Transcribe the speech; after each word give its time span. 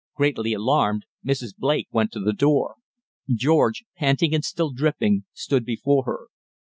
Greatly 0.15 0.51
alarmed, 0.53 1.05
Mrs. 1.23 1.53
Blake 1.55 1.87
went 1.91 2.11
to 2.13 2.19
the 2.19 2.33
door. 2.33 2.77
George, 3.31 3.85
panting 3.97 4.33
and 4.33 4.43
still 4.43 4.71
dripping, 4.71 5.25
stood 5.31 5.63
before 5.63 6.05
her. 6.05 6.29